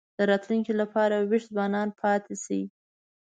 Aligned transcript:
د 0.17 0.19
راتلونکي 0.29 0.73
لپاره 0.81 1.15
وېښ 1.29 1.43
ځوانان 1.53 1.87
پاتې 2.01 2.35
شي. 2.43 2.61